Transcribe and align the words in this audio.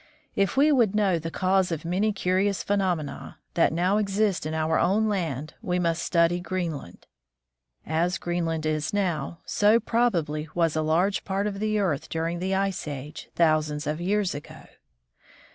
If 0.35 0.57
we 0.57 0.71
would 0.71 0.95
know 0.95 1.19
the 1.19 1.29
cause 1.29 1.71
of 1.71 1.85
many 1.85 2.11
curious 2.11 2.63
phe 2.63 2.71
nomena 2.73 3.35
that 3.53 3.71
now 3.71 3.97
exist 3.97 4.47
in 4.47 4.55
our 4.55 4.79
own 4.79 5.07
land, 5.07 5.53
we 5.61 5.77
must 5.77 6.01
study 6.01 6.39
Greenland. 6.39 7.05
As 7.85 8.17
Greenland 8.17 8.65
is 8.65 8.93
now, 8.95 9.41
so, 9.45 9.79
probably, 9.79 10.49
was 10.55 10.75
a 10.75 10.81
large 10.81 11.23
part 11.23 11.45
of 11.45 11.59
the 11.59 11.77
earth 11.77 12.09
during 12.09 12.39
the 12.39 12.55
ice 12.55 12.87
age, 12.87 13.29
thousands 13.35 13.85
of 13.85 14.01
years 14.01 14.33
ago. 14.33 14.65